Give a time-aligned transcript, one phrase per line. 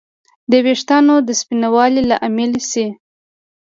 [0.51, 2.85] د ویښتانو د سپینوالي لامل شي